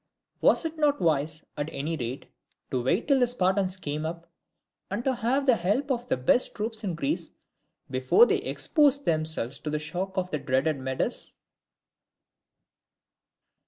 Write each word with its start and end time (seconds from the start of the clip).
Was 0.41 0.65
it 0.65 0.79
not 0.79 0.99
wise, 0.99 1.45
at 1.55 1.69
any 1.71 1.95
rate, 1.95 2.25
to 2.71 2.81
wait 2.81 3.07
till 3.07 3.19
the 3.19 3.27
Spartans 3.27 3.75
came 3.77 4.03
up, 4.03 4.25
and 4.89 5.03
to 5.03 5.13
have 5.13 5.45
the 5.45 5.57
help 5.57 5.91
of 5.91 6.07
the 6.07 6.17
best 6.17 6.55
troops 6.55 6.83
in 6.83 6.95
Greece, 6.95 7.29
before 7.87 8.25
they 8.25 8.37
exposed 8.39 9.05
themselves 9.05 9.59
to 9.59 9.69
the 9.69 9.77
shock 9.77 10.17
of 10.17 10.31
the 10.31 10.39
dreaded 10.39 10.79
Medes? 10.79 11.31